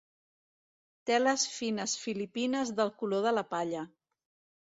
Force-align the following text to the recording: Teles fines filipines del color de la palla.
Teles 1.09 1.43
fines 1.57 1.93
filipines 2.05 2.71
del 2.81 2.91
color 3.03 3.23
de 3.27 3.35
la 3.39 3.45
palla. 3.53 3.85